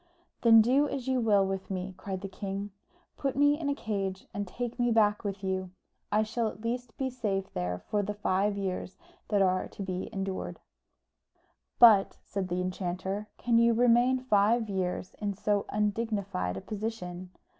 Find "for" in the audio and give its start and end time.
7.77-8.01